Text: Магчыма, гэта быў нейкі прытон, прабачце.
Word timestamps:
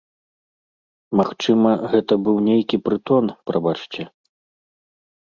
Магчыма, 1.21 1.71
гэта 1.93 2.13
быў 2.25 2.37
нейкі 2.49 2.77
прытон, 2.89 3.25
прабачце. 3.51 4.01